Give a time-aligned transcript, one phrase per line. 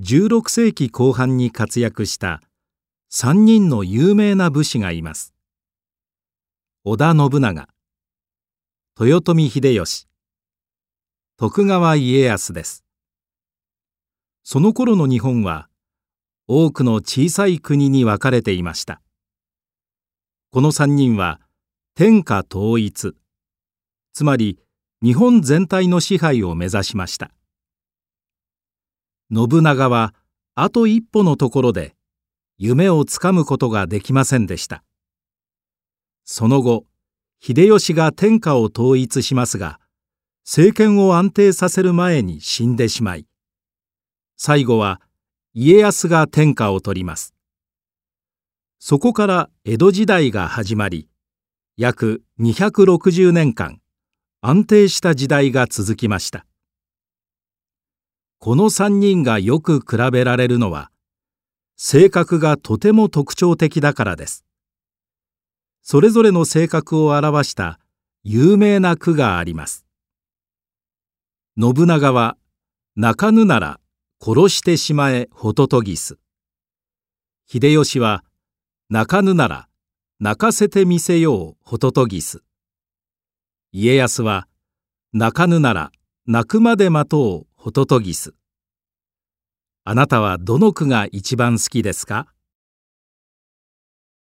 [0.00, 2.40] 16世紀後半に活躍した
[3.10, 5.34] 3人の有名な武士がいます。
[6.84, 7.68] 織田信長
[9.00, 10.06] 豊臣秀吉
[11.36, 12.84] 徳川家康です。
[14.44, 15.68] その頃の日本は
[16.46, 19.02] 多くの小さい国に分かれていました。
[20.50, 21.40] この3人は
[21.96, 23.16] 天下統一
[24.12, 24.60] つまり
[25.02, 27.32] 日本全体の支配を目指しました。
[29.30, 30.14] 信長は
[30.54, 31.94] あと一歩のところで
[32.56, 34.82] 夢をつかむことができませんでした。
[36.24, 36.84] その後
[37.40, 39.78] 秀吉が天下を統一しますが
[40.44, 43.26] 政権を安定させる前に死んでしまい
[44.36, 45.00] 最後は
[45.54, 47.34] 家康が天下を取ります。
[48.78, 51.08] そこから江戸時代が始まり
[51.76, 53.80] 約260年間
[54.40, 56.46] 安定した時代が続きました。
[58.40, 60.92] この3人がよく比べられるのは
[61.76, 64.44] 性格がとても特徴的だからです。
[65.82, 67.80] それぞれの性格を表した
[68.22, 69.86] 有名な句があります。
[71.60, 72.36] 信長は
[72.94, 73.80] 泣かぬなら
[74.20, 76.18] 殺してしまえホトトギス。
[77.46, 78.22] 秀吉は
[78.88, 79.68] 泣かぬなら
[80.20, 82.44] 泣かせてみせようホトトギス。
[83.72, 84.46] 家康は
[85.12, 85.90] 泣かぬなら
[86.26, 88.32] 泣くまで待とうホトトギス
[89.84, 92.32] あなたはどの句が一番好きですか？